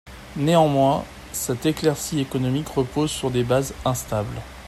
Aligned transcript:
Néanmoins, 0.35 1.05
cette 1.31 1.67
éclaircie 1.67 2.21
économique 2.21 2.69
repose 2.69 3.11
sur 3.11 3.29
des 3.29 3.43
bases 3.43 3.75
instables. 3.85 4.41